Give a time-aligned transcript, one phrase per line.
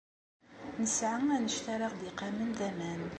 [0.81, 3.01] Nesɛa anect ara aɣ-d-iqamen d aman.